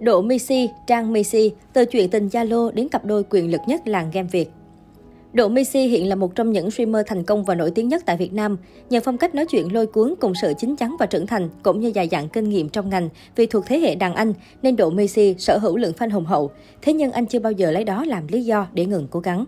[0.00, 4.10] Độ Missy, Trang Missy, từ chuyện tình Zalo đến cặp đôi quyền lực nhất làng
[4.12, 4.50] game Việt.
[5.32, 8.16] Độ Missy hiện là một trong những streamer thành công và nổi tiếng nhất tại
[8.16, 8.56] Việt Nam.
[8.90, 11.80] Nhờ phong cách nói chuyện lôi cuốn cùng sự chín chắn và trưởng thành, cũng
[11.80, 14.32] như dài dặn kinh nghiệm trong ngành vì thuộc thế hệ đàn anh,
[14.62, 16.50] nên Độ Missy sở hữu lượng fan hùng hậu.
[16.82, 19.44] Thế nhưng anh chưa bao giờ lấy đó làm lý do để ngừng cố gắng.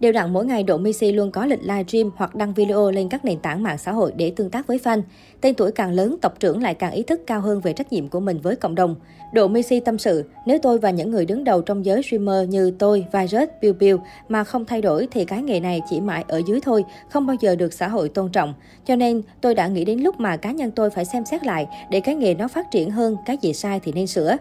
[0.00, 3.08] Đều đặn mỗi ngày, Độ Missy luôn có lịch live stream hoặc đăng video lên
[3.08, 5.02] các nền tảng mạng xã hội để tương tác với fan.
[5.40, 8.08] Tên tuổi càng lớn, tộc trưởng lại càng ý thức cao hơn về trách nhiệm
[8.08, 8.94] của mình với cộng đồng.
[9.32, 12.70] Độ Missy tâm sự, nếu tôi và những người đứng đầu trong giới streamer như
[12.70, 13.98] tôi, Virus, Piu Piu
[14.28, 17.36] mà không thay đổi thì cái nghề này chỉ mãi ở dưới thôi, không bao
[17.40, 18.54] giờ được xã hội tôn trọng.
[18.86, 21.66] Cho nên, tôi đã nghĩ đến lúc mà cá nhân tôi phải xem xét lại
[21.90, 24.36] để cái nghề nó phát triển hơn, cái gì sai thì nên sửa.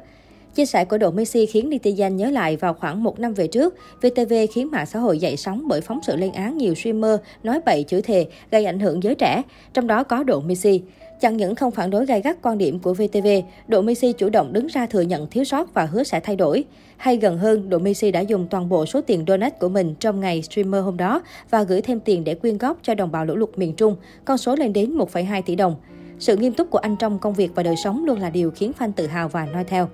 [0.57, 3.75] Chia sẻ của Độ Messi khiến netizen nhớ lại vào khoảng một năm về trước,
[4.01, 7.59] VTV khiến mạng xã hội dậy sóng bởi phóng sự lên án nhiều streamer nói
[7.65, 9.41] bậy chửi thề, gây ảnh hưởng giới trẻ,
[9.73, 10.81] trong đó có Độ Messi.
[11.21, 13.27] Chẳng những không phản đối gay gắt quan điểm của VTV,
[13.67, 16.63] Độ Messi chủ động đứng ra thừa nhận thiếu sót và hứa sẽ thay đổi.
[16.97, 20.19] Hay gần hơn, Độ Messi đã dùng toàn bộ số tiền donate của mình trong
[20.19, 23.35] ngày streamer hôm đó và gửi thêm tiền để quyên góp cho đồng bào lũ
[23.35, 25.75] lụt miền Trung, con số lên đến 1,2 tỷ đồng.
[26.19, 28.71] Sự nghiêm túc của anh trong công việc và đời sống luôn là điều khiến
[28.79, 29.89] fan tự hào và noi theo.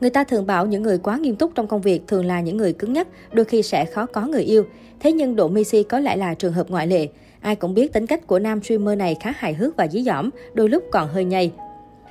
[0.00, 2.56] Người ta thường bảo những người quá nghiêm túc trong công việc thường là những
[2.56, 4.66] người cứng nhắc, đôi khi sẽ khó có người yêu.
[5.00, 7.08] Thế nhưng Độ Messi có lẽ là trường hợp ngoại lệ.
[7.40, 10.30] Ai cũng biết tính cách của nam streamer này khá hài hước và dí dỏm,
[10.54, 11.52] đôi lúc còn hơi nhây.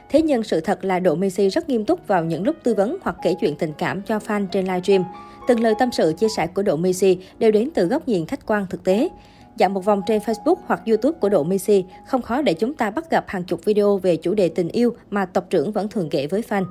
[0.09, 2.97] Thế nhưng sự thật là Độ Messi rất nghiêm túc vào những lúc tư vấn
[3.01, 5.03] hoặc kể chuyện tình cảm cho fan trên livestream.
[5.47, 8.45] Từng lời tâm sự chia sẻ của Độ Messi đều đến từ góc nhìn khách
[8.45, 9.09] quan thực tế.
[9.57, 12.89] Dạo một vòng trên Facebook hoặc YouTube của Độ Messi, không khó để chúng ta
[12.89, 16.09] bắt gặp hàng chục video về chủ đề tình yêu mà tộc trưởng vẫn thường
[16.09, 16.65] kể với fan.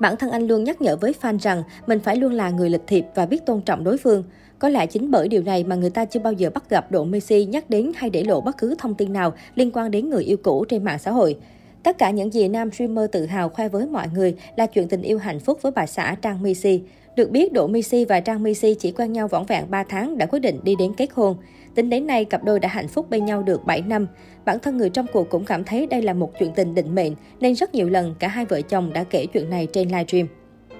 [0.00, 2.86] Bản thân anh luôn nhắc nhở với fan rằng mình phải luôn là người lịch
[2.86, 4.24] thiệp và biết tôn trọng đối phương.
[4.58, 7.04] Có lẽ chính bởi điều này mà người ta chưa bao giờ bắt gặp Độ
[7.04, 10.24] Messi nhắc đến hay để lộ bất cứ thông tin nào liên quan đến người
[10.24, 11.36] yêu cũ trên mạng xã hội.
[11.82, 15.02] Tất cả những gì nam streamer tự hào khoe với mọi người là chuyện tình
[15.02, 16.82] yêu hạnh phúc với bà xã Trang Messi.
[17.16, 20.26] Được biết, Độ Messi và Trang Messi chỉ quen nhau vỏn vẹn 3 tháng đã
[20.26, 21.36] quyết định đi đến kết hôn.
[21.74, 24.06] Tính đến nay, cặp đôi đã hạnh phúc bên nhau được 7 năm.
[24.44, 27.12] Bản thân người trong cuộc cũng cảm thấy đây là một chuyện tình định mệnh,
[27.40, 30.26] nên rất nhiều lần cả hai vợ chồng đã kể chuyện này trên livestream.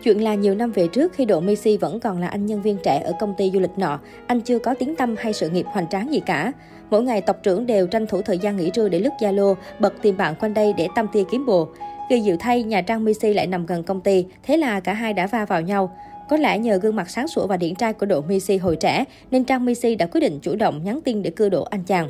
[0.02, 2.76] Chuyện là nhiều năm về trước khi Độ Messi vẫn còn là anh nhân viên
[2.84, 5.66] trẻ ở công ty du lịch nọ, anh chưa có tiếng tâm hay sự nghiệp
[5.68, 6.52] hoành tráng gì cả.
[6.90, 10.02] Mỗi ngày tộc trưởng đều tranh thủ thời gian nghỉ trưa để lướt Zalo, bật
[10.02, 11.68] tìm bạn quanh đây để tâm tia kiếm bồ.
[12.08, 15.12] Kỳ diệu thay, nhà Trang Messi lại nằm gần công ty, thế là cả hai
[15.12, 15.96] đã va vào nhau.
[16.28, 19.04] Có lẽ nhờ gương mặt sáng sủa và điển trai của Độ Missy hồi trẻ,
[19.30, 22.08] nên Trang Missy đã quyết định chủ động nhắn tin để cưa đổ anh chàng.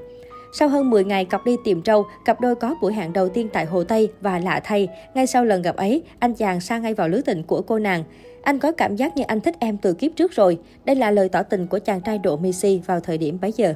[0.52, 3.48] Sau hơn 10 ngày cặp đi tìm trâu, cặp đôi có buổi hẹn đầu tiên
[3.52, 6.94] tại Hồ Tây và lạ thay, ngay sau lần gặp ấy, anh chàng sang ngay
[6.94, 8.04] vào lưới tình của cô nàng.
[8.42, 10.58] Anh có cảm giác như anh thích em từ kiếp trước rồi.
[10.84, 13.74] Đây là lời tỏ tình của chàng trai Độ Missy vào thời điểm bấy giờ.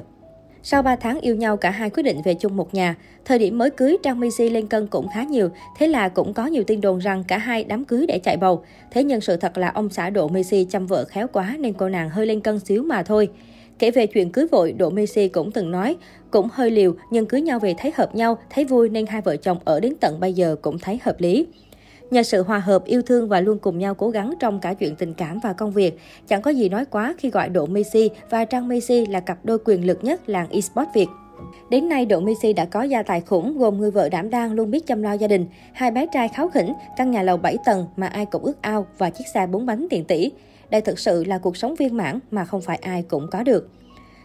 [0.63, 2.95] Sau 3 tháng yêu nhau, cả hai quyết định về chung một nhà.
[3.25, 6.45] Thời điểm mới cưới, Trang Messi lên cân cũng khá nhiều, thế là cũng có
[6.45, 8.63] nhiều tin đồn rằng cả hai đám cưới để chạy bầu.
[8.91, 11.89] Thế nhưng sự thật là ông xã Độ Messi chăm vợ khéo quá nên cô
[11.89, 13.29] nàng hơi lên cân xíu mà thôi.
[13.79, 15.95] Kể về chuyện cưới vội, Độ Messi cũng từng nói,
[16.31, 19.35] cũng hơi liều nhưng cưới nhau về thấy hợp nhau, thấy vui nên hai vợ
[19.35, 21.47] chồng ở đến tận bây giờ cũng thấy hợp lý.
[22.11, 24.95] Nhờ sự hòa hợp, yêu thương và luôn cùng nhau cố gắng trong cả chuyện
[24.95, 28.45] tình cảm và công việc, chẳng có gì nói quá khi gọi Độ Messi và
[28.45, 31.07] Trang Messi là cặp đôi quyền lực nhất làng esports Việt.
[31.69, 34.71] Đến nay, Độ Messi đã có gia tài khủng gồm người vợ đảm đang luôn
[34.71, 37.85] biết chăm lo gia đình, hai bé trai kháo khỉnh, căn nhà lầu 7 tầng
[37.95, 40.31] mà ai cũng ước ao và chiếc xe bốn bánh tiền tỷ.
[40.69, 43.69] Đây thực sự là cuộc sống viên mãn mà không phải ai cũng có được.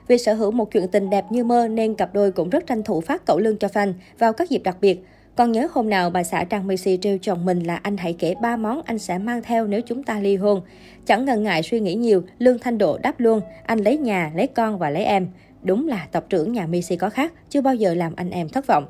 [0.09, 2.83] Vì sở hữu một chuyện tình đẹp như mơ nên cặp đôi cũng rất tranh
[2.83, 5.05] thủ phát cậu lương cho fan vào các dịp đặc biệt.
[5.37, 8.35] Còn nhớ hôm nào bà xã Trang Messi trêu chồng mình là anh hãy kể
[8.43, 10.61] ba món anh sẽ mang theo nếu chúng ta ly hôn.
[11.07, 14.47] Chẳng ngần ngại suy nghĩ nhiều, Lương Thanh Độ đáp luôn, anh lấy nhà, lấy
[14.47, 15.29] con và lấy em.
[15.63, 18.67] Đúng là tộc trưởng nhà Messi có khác, chưa bao giờ làm anh em thất
[18.67, 18.87] vọng.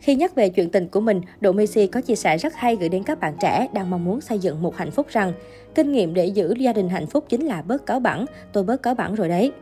[0.00, 2.88] Khi nhắc về chuyện tình của mình, Độ Messi có chia sẻ rất hay gửi
[2.88, 5.32] đến các bạn trẻ đang mong muốn xây dựng một hạnh phúc rằng
[5.74, 8.82] kinh nghiệm để giữ gia đình hạnh phúc chính là bớt cáo bẳn tôi bớt
[8.82, 9.52] cáo bẳn rồi đấy.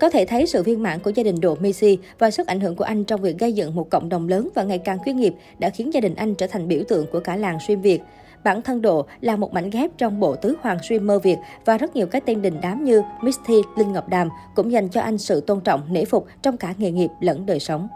[0.00, 2.76] Có thể thấy sự viên mãn của gia đình Độ Messi và sức ảnh hưởng
[2.76, 5.34] của anh trong việc gây dựng một cộng đồng lớn và ngày càng chuyên nghiệp
[5.58, 8.02] đã khiến gia đình anh trở thành biểu tượng của cả làng stream Việt.
[8.44, 11.96] Bản thân Độ là một mảnh ghép trong bộ tứ hoàng streamer Việt và rất
[11.96, 15.40] nhiều cái tên đình đám như Misty, Linh Ngọc Đàm cũng dành cho anh sự
[15.40, 17.88] tôn trọng, nể phục trong cả nghề nghiệp lẫn đời sống.